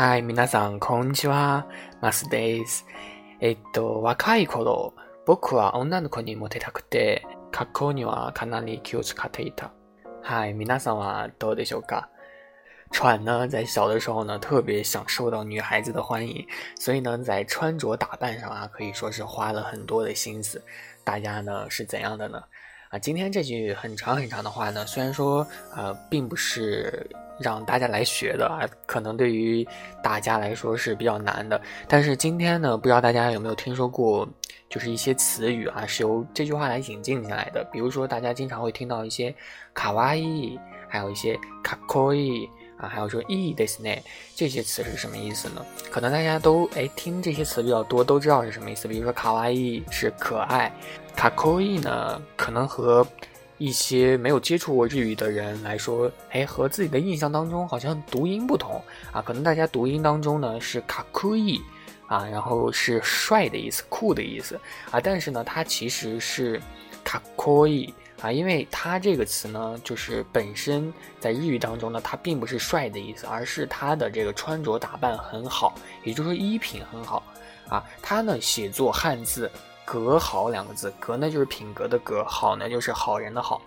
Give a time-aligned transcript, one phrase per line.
[0.00, 1.66] はい、皆さんこんにちは、
[2.00, 2.86] マスです。
[3.40, 9.72] えっと、若い頃、僕は女の子にモテたくて、格好にはかなり気を使っていた。
[10.22, 12.08] はい、皆さんはどうでしょうか？
[12.92, 16.46] 喘呢，在小的时候呢，特别想受到女孩子的欢迎，
[16.78, 20.62] 所以呢，在穿着打扮上啊，可以说是花了很多的心思。
[21.02, 22.42] 大家呢是怎样的呢？
[22.91, 29.65] 啊，今天这句很长很长的话呢，虽然说呃，并不是让大家来学的啊，可能对于
[30.03, 31.59] 大家来说是比较难的。
[31.87, 34.27] 但是今天呢，不知道大家有没有听说过，
[34.69, 37.65] 就是一些词语啊，是由这句话来引进进来的。
[37.71, 39.33] 比如说，大家经常会听到一些
[39.73, 42.45] 卡哇伊，还有一些卡可伊。
[42.81, 43.99] 啊，还有说 e this ne
[44.35, 45.63] 这些词是什么意思呢？
[45.91, 48.87] 可能大家都哎听这些词比较多，都知道是什么意思。
[48.87, 50.73] 比如说卡哇伊是可爱，
[51.15, 53.07] 卡扣伊呢，可能和
[53.59, 59.21] 一些没有接触过日语的人来说，哎，和自己的印象当中好像读音不同啊。
[59.21, 61.61] 可能大家读音当中呢是卡酷伊
[62.07, 66.59] 啊，然后是帅的意思，酷的意思啊，但是呢，它其实是
[67.03, 67.93] 卡扣伊。
[68.21, 77.23] 啊，因为它这个词呢，就是本身在日语当中呢，它并不是帅的意思，而是他的这个穿着打扮很好，也就是说衣品很好。
[77.67, 79.49] 啊，它呢写作汉字
[79.85, 83.61] “格好”两个字，“格”呢就是品格的“格”，“好”呢就是好人的“好”。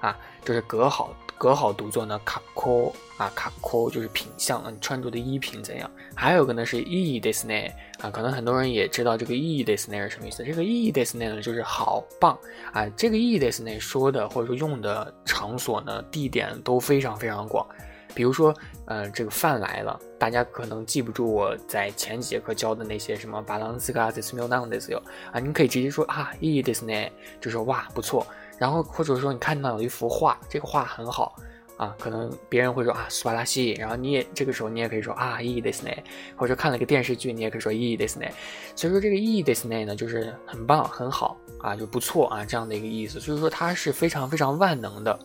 [0.00, 1.14] 啊，就是“格好”。
[1.42, 5.90] 格好读作呢卡科啊，卡科就是品相，你穿着的衣品怎样？
[6.14, 10.44] 还有个呢是意义 this ne 啊，可能很多人也知道这个意义 this ne 是什么意思。
[10.44, 12.38] 这个意义 this ne 呢就是好棒
[12.72, 17.66] 啊，这个意义 this ne 说的或者说用的场所呢地点都非常非常广。
[18.14, 18.54] 比如说，
[18.84, 28.24] 呃，这个饭来了，大家可能记不住我在前几节课教的那些什么巴朗斯嘎 this meal down this 哟啊，你可以直接说啊意义 this ne 就是哇不错。
[28.62, 31.34] 然后或者说你看到有一幅画，这个画很好
[31.76, 35.98] 啊，可能别人会说啊苏巴拉西，然后你也这个时候你也可以说啊意义 this ne，
[36.36, 38.30] 或者看了个电视剧，你也可以说意义 this ne。
[38.76, 43.18] 所以说这个意义 this ne 呢，就是很棒很好啊，就不错啊这样的一个意思。
[43.18, 45.18] 所以说它是非常非常万能的。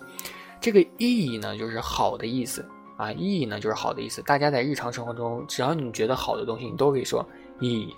[0.59, 2.65] 这个意义呢，就是好的意思
[2.97, 4.19] 啊，意义呢就是好的意思。
[4.23, 7.23] 大家在日常生活中，只要你觉得好的东西，你都可以说
[7.59, 7.93] 意义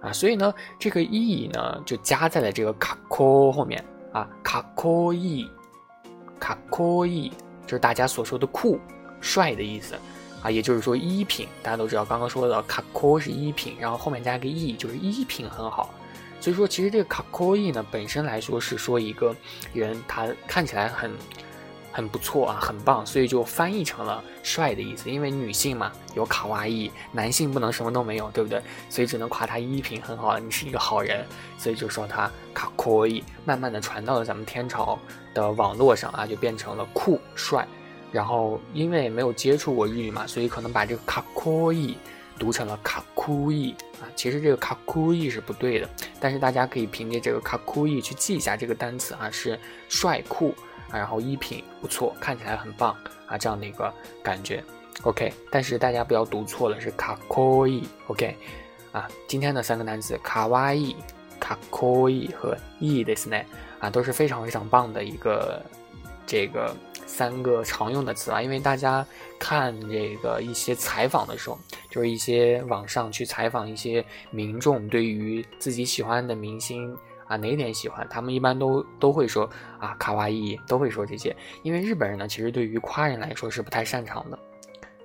[0.00, 0.10] 啊。
[0.14, 3.84] 所以呢，这个意义呢就加在了这个卡扣后面。
[4.12, 5.48] 啊，卡科伊，
[6.38, 7.30] 卡科伊，
[7.66, 8.78] 就是大家所说的酷、
[9.20, 9.94] 帅的意思
[10.42, 15.94] 啊，也就是说衣品，大家都知道，刚刚说的卡扣是衣品，然后后面加个 e，就是衣品很好。
[16.40, 19.34] 所以说，其实这个卡科伊呢，本身来说是说一个
[19.72, 21.10] 人他看起来很。
[21.90, 25.10] 很不错啊，很棒，所以就翻译成了帅的意思。
[25.10, 28.62] 因为女性嘛，有卡哇伊，男性不能什么都没有，对不对？
[28.88, 31.26] 所以只能夸他衣品很好，你是一个好人，
[31.58, 33.24] 所以就说他卡酷伊。
[33.44, 34.98] 慢慢的传到了咱们天朝
[35.34, 37.66] 的网络上啊，就变成了酷帅。
[38.12, 41.96] 然后因为没有接触过日语嘛，所以可能把这个卡酷伊
[42.38, 44.08] 读成了卡酷伊啊。
[44.14, 45.88] 其实这个卡酷伊是不对的，
[46.20, 50.54] 但是大家可以凭借这个卡酷伊去记一下这个单词啊，是帅酷。
[50.92, 54.62] 然后衣品不错，看起来很棒啊，这样的一个感觉
[55.02, 55.32] ，OK。
[55.50, 58.36] 但是大家不要读错了，是卡可伊，OK。
[58.92, 60.96] 啊，今天的三个单词卡哇伊、
[61.38, 63.44] 卡可伊和伊的斯奈
[63.80, 65.62] 啊，都是非常非常棒的一个
[66.26, 66.74] 这个
[67.06, 68.40] 三个常用的词啊。
[68.40, 69.06] 因为大家
[69.38, 71.58] 看这个一些采访的时候，
[71.90, 76.96] 就是一些网上去采访一些民众，对于自己喜欢的明星。
[77.28, 78.04] 啊，哪点喜欢？
[78.08, 81.36] 他们一般都都会说啊，卡哇伊，都会说这些。
[81.62, 84.36] 因为日本人呢，其实对于夸人来说是不太擅长的，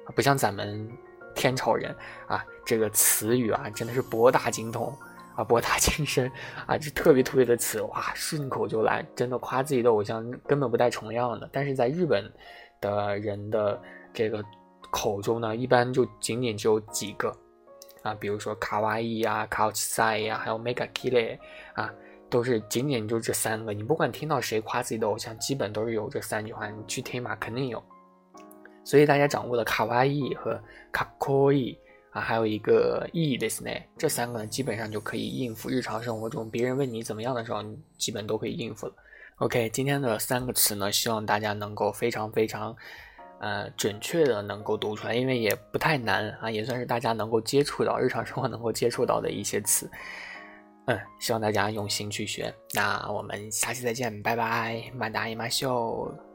[0.06, 0.90] 啊，不像咱们
[1.36, 1.94] 天朝人
[2.28, 4.98] 啊，这个词语啊，真的是博大精通
[5.36, 6.32] 啊，博大精深
[6.66, 11.50] 啊，这特别特别的词，哇，顺口就来，真的夸自己的偶像根本不带重样的。
[11.52, 12.32] 但是在日本
[12.80, 13.78] 的人的
[14.14, 14.42] 这个
[14.90, 17.36] 口中呢，一般就仅仅只有几个
[18.02, 21.38] 啊，比如说卡哇伊啊，卡奥奇塞呀，还有 mega kile
[21.74, 21.94] 啊。
[22.34, 26.68] 都是仅仅就这三个，你不管听到谁夸自己的偶像，基本都是有这三句话。
[26.68, 27.82] 你去听嘛，肯定有。
[28.84, 30.60] 所以大家掌握的卡哇伊和
[30.92, 31.78] 卡可伊
[32.10, 38.94] 啊，还有一个意的斯内，这三个呢，基本上就可以应付日常生活中别人问你怎么样的时候，你基本都可以应付了。
[39.36, 42.76] OK，今天的三个词呢，希望大家能够非常非常
[43.40, 49.88] 呃准确的能够读出来，因为也不太难啊，也算是大家能够接触到日常生活能够接触到的一些词。
[50.88, 52.54] 嗯，希望大家用心去学。
[52.74, 56.33] 那我们下期再见，拜拜，马达伊马秀。